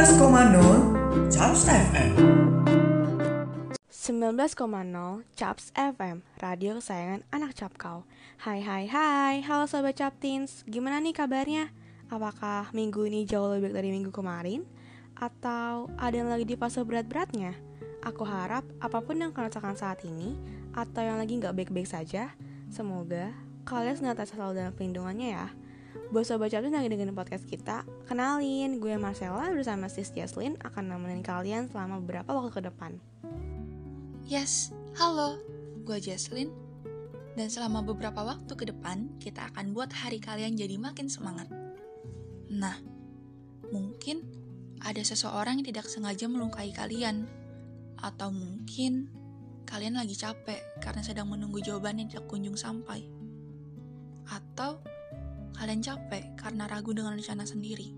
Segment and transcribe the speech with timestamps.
[0.00, 2.10] 19,0 Caps FM
[3.92, 8.08] 19,0 Caps FM, radio kesayangan anak Capkau.
[8.40, 11.68] Hai hai hai, halo sobat Captins, gimana nih kabarnya?
[12.08, 14.64] Apakah minggu ini jauh lebih baik dari minggu kemarin?
[15.20, 17.52] Atau ada yang lagi di fase berat-beratnya?
[18.00, 20.32] Aku harap apa pun yang kalian rasakan saat ini,
[20.72, 22.32] atau yang lagi nggak baik-baik saja,
[22.72, 23.36] semoga
[23.68, 25.52] kalian senantiasa selalu dalam perlindungannya ya.
[26.10, 31.22] Buat sobat Captain lagi dengerin podcast kita, kenalin, gue Marcella bersama Sis Jaslyn akan nemenin
[31.22, 32.98] kalian selama beberapa waktu ke depan.
[34.26, 35.42] Yes, halo,
[35.82, 36.54] gue Jaslyn.
[37.34, 41.46] Dan selama beberapa waktu ke depan, kita akan buat hari kalian jadi makin semangat.
[42.50, 42.78] Nah,
[43.70, 44.26] mungkin
[44.82, 47.26] ada seseorang yang tidak sengaja melukai kalian.
[48.02, 49.10] Atau mungkin
[49.66, 53.06] kalian lagi capek karena sedang menunggu jawaban yang tidak kunjung sampai.
[54.26, 54.82] Atau
[55.60, 57.92] Kalian capek karena ragu dengan rencana sendiri.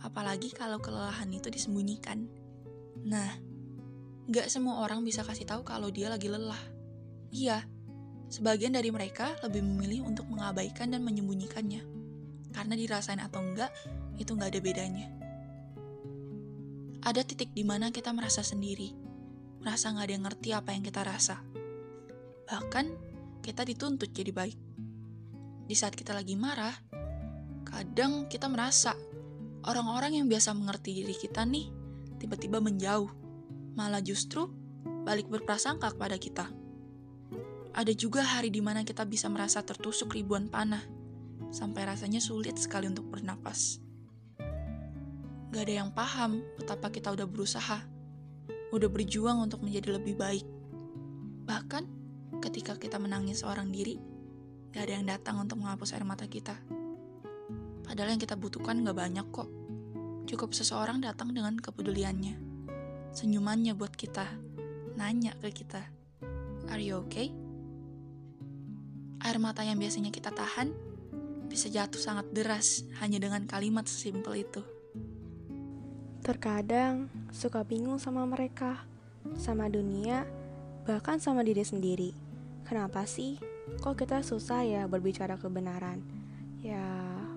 [0.00, 2.24] Apalagi kalau kelelahan itu disembunyikan.
[3.04, 3.28] Nah,
[4.32, 6.56] gak semua orang bisa kasih tahu kalau dia lagi lelah.
[7.28, 7.60] Iya,
[8.32, 11.84] sebagian dari mereka lebih memilih untuk mengabaikan dan menyembunyikannya.
[12.56, 13.68] Karena dirasain atau enggak,
[14.16, 15.12] itu gak ada bedanya.
[17.04, 18.96] Ada titik di mana kita merasa sendiri,
[19.60, 21.44] merasa gak ada yang ngerti apa yang kita rasa.
[22.48, 22.86] Bahkan,
[23.44, 24.67] kita dituntut jadi baik
[25.68, 26.72] di saat kita lagi marah,
[27.68, 28.96] kadang kita merasa
[29.68, 31.68] orang-orang yang biasa mengerti diri kita nih
[32.16, 33.12] tiba-tiba menjauh,
[33.76, 34.48] malah justru
[35.04, 36.48] balik berprasangka kepada kita.
[37.76, 40.82] Ada juga hari di mana kita bisa merasa tertusuk ribuan panah,
[41.52, 43.78] sampai rasanya sulit sekali untuk bernapas.
[45.52, 47.84] Gak ada yang paham betapa kita udah berusaha,
[48.72, 50.44] udah berjuang untuk menjadi lebih baik.
[51.44, 51.84] Bahkan
[52.42, 53.96] ketika kita menangis seorang diri,
[54.72, 56.52] Gak ada yang datang untuk menghapus air mata kita.
[57.88, 59.48] Padahal yang kita butuhkan gak banyak kok.
[60.28, 62.36] Cukup seseorang datang dengan kepeduliannya.
[63.16, 64.28] Senyumannya buat kita.
[65.00, 65.80] Nanya ke kita.
[66.68, 67.32] Are you okay?
[69.24, 70.68] Air mata yang biasanya kita tahan
[71.48, 74.60] bisa jatuh sangat deras hanya dengan kalimat sesimpel itu.
[76.20, 78.84] Terkadang suka bingung sama mereka,
[79.32, 80.28] sama dunia,
[80.84, 82.12] bahkan sama diri sendiri.
[82.68, 83.40] Kenapa sih
[83.78, 86.00] kok kita susah ya berbicara kebenaran?
[86.58, 86.82] Ya,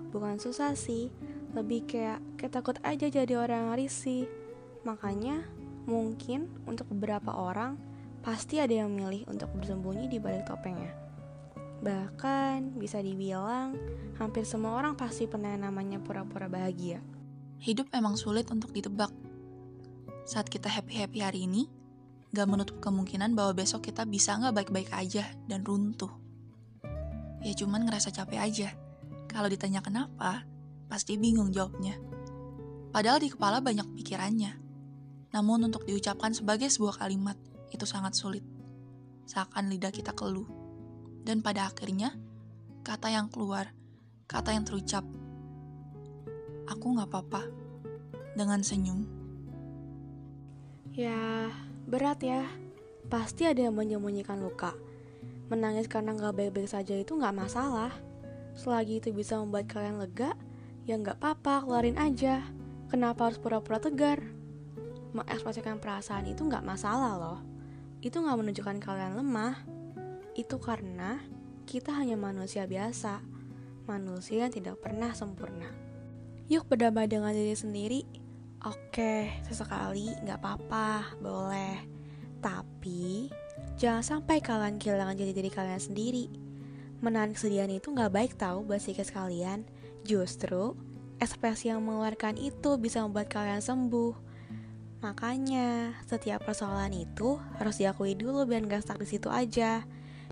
[0.10, 1.12] bukan susah sih,
[1.54, 4.26] lebih kayak kita takut aja jadi orang risih.
[4.88, 5.46] Makanya,
[5.86, 7.78] mungkin untuk beberapa orang,
[8.26, 10.94] pasti ada yang milih untuk bersembunyi di balik topengnya.
[11.82, 13.74] Bahkan, bisa dibilang,
[14.22, 17.02] hampir semua orang pasti pernah namanya pura-pura bahagia.
[17.62, 19.10] Hidup emang sulit untuk ditebak.
[20.26, 21.70] Saat kita happy-happy hari ini,
[22.32, 26.12] gak menutup kemungkinan bahwa besok kita bisa gak baik-baik aja dan runtuh.
[27.44, 28.70] Ya cuman ngerasa capek aja.
[29.28, 30.48] Kalau ditanya kenapa,
[30.88, 32.00] pasti bingung jawabnya.
[32.92, 34.52] Padahal di kepala banyak pikirannya.
[35.32, 37.40] Namun untuk diucapkan sebagai sebuah kalimat,
[37.72, 38.44] itu sangat sulit.
[39.28, 40.48] Seakan lidah kita keluh.
[41.24, 42.12] Dan pada akhirnya,
[42.84, 43.72] kata yang keluar,
[44.28, 45.08] kata yang terucap,
[46.68, 47.48] aku gak apa-apa,
[48.36, 49.08] dengan senyum.
[50.92, 51.48] Ya,
[51.88, 52.46] berat ya.
[53.12, 54.72] Pasti ada yang menyembunyikan luka
[55.52, 57.92] Menangis karena nggak baik-baik saja itu nggak masalah.
[58.56, 60.32] Selagi itu bisa membuat kalian lega,
[60.88, 62.40] ya nggak apa-apa, keluarin aja.
[62.88, 64.24] Kenapa harus pura-pura tegar?
[65.12, 67.40] Mengekspresikan perasaan itu nggak masalah loh.
[68.00, 69.60] Itu nggak menunjukkan kalian lemah.
[70.40, 71.20] Itu karena
[71.68, 73.20] kita hanya manusia biasa,
[73.92, 75.68] manusia yang tidak pernah sempurna.
[76.48, 78.08] Yuk berdamai dengan diri sendiri.
[78.62, 81.82] Oke, sesekali nggak apa-apa, boleh.
[82.42, 83.30] Tapi
[83.82, 86.26] Jangan sampai kalian kehilangan jati diri kalian sendiri.
[87.02, 89.66] Menahan kesedihan itu gak baik tahu buat psikis kalian.
[90.06, 90.78] Justru,
[91.18, 94.14] ekspresi yang mengeluarkan itu bisa membuat kalian sembuh.
[95.02, 99.82] Makanya, setiap persoalan itu harus diakui dulu biar gak stuck di situ aja.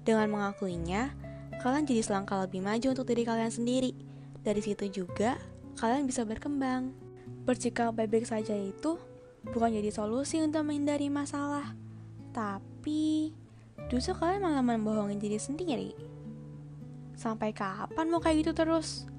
[0.05, 1.09] Dengan mengakuinya,
[1.65, 3.97] kalian jadi selangkah lebih maju untuk diri kalian sendiri.
[4.45, 5.41] Dari situ juga,
[5.81, 7.08] kalian bisa berkembang.
[7.49, 9.01] Bersikap baik-baik saja itu
[9.41, 11.73] bukan jadi solusi untuk menghindari masalah,
[12.29, 13.33] tapi
[13.89, 15.97] justru kalian malah membohongin diri sendiri.
[17.17, 19.09] Sampai kapan mau kayak gitu terus?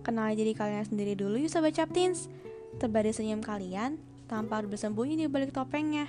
[0.00, 2.32] Kenal diri kalian sendiri dulu yuk sobat Captins.
[2.80, 4.00] Terbari senyum kalian
[4.32, 6.08] tanpa harus bersembunyi di balik topengnya.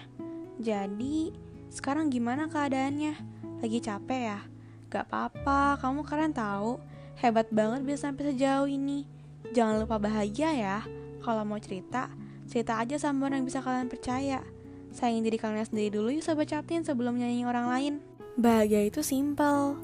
[0.64, 1.36] Jadi,
[1.68, 3.20] sekarang gimana keadaannya?
[3.60, 4.40] Lagi capek ya?
[4.88, 6.80] Gak apa-apa, kamu keren tahu.
[7.20, 9.04] Hebat banget bisa sampai sejauh ini.
[9.52, 10.80] Jangan lupa bahagia ya
[11.30, 12.10] kalau mau cerita,
[12.50, 14.42] cerita aja sama orang yang bisa kalian percaya.
[14.90, 17.94] Sayangin diri kalian sendiri dulu yuk sobat captain sebelum nyanyi orang lain.
[18.34, 19.78] Bahagia itu simple.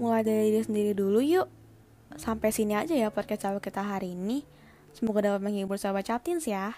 [0.00, 1.52] Mulai dari diri sendiri dulu yuk.
[2.16, 4.48] Sampai sini aja ya podcast sahabat kita hari ini.
[4.96, 6.72] Semoga dapat menghibur sobat captins ya.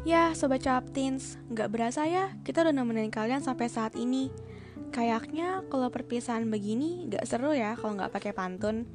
[0.00, 4.32] Ya, Sobat Captins, nggak berasa ya, kita udah nemenin kalian sampai saat ini.
[4.90, 8.90] Kayaknya kalau perpisahan begini nggak seru ya kalau nggak pakai pantun.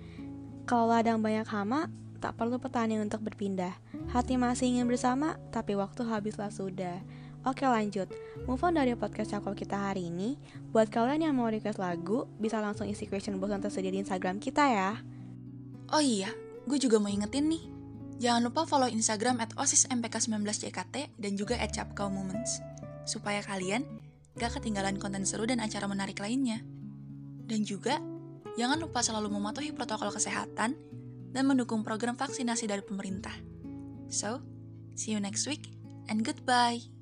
[0.68, 1.88] Kalau ladang banyak hama,
[2.20, 3.72] tak perlu petani untuk berpindah.
[4.12, 7.00] Hati masih ingin bersama, tapi waktu habislah sudah.
[7.46, 8.10] Oke lanjut,
[8.50, 10.34] move on dari podcast cakap kita hari ini
[10.74, 14.42] Buat kalian yang mau request lagu, bisa langsung isi question box yang tersedia di Instagram
[14.42, 14.98] kita ya
[15.94, 16.34] Oh iya,
[16.66, 17.70] gue juga mau ingetin nih
[18.18, 21.70] Jangan lupa follow Instagram at osismpk19jkt dan juga at
[23.06, 23.86] supaya kalian
[24.36, 26.64] gak ketinggalan konten seru dan acara menarik lainnya.
[27.46, 28.00] Dan juga,
[28.60, 30.76] jangan lupa selalu mematuhi protokol kesehatan
[31.36, 33.36] dan mendukung program vaksinasi dari pemerintah.
[34.08, 34.40] So,
[34.96, 35.72] see you next week
[36.08, 36.95] and goodbye.